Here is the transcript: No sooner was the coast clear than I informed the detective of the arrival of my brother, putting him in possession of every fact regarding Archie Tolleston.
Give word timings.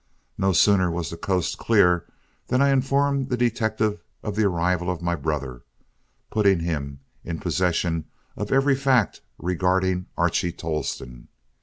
No 0.35 0.51
sooner 0.51 0.89
was 0.89 1.11
the 1.11 1.15
coast 1.15 1.59
clear 1.59 2.07
than 2.47 2.59
I 2.59 2.69
informed 2.69 3.29
the 3.29 3.37
detective 3.37 4.01
of 4.23 4.35
the 4.35 4.45
arrival 4.45 4.89
of 4.89 5.03
my 5.03 5.13
brother, 5.15 5.61
putting 6.31 6.61
him 6.61 7.01
in 7.23 7.37
possession 7.37 8.05
of 8.35 8.51
every 8.51 8.75
fact 8.75 9.21
regarding 9.37 10.07
Archie 10.17 10.53
Tolleston. 10.53 11.27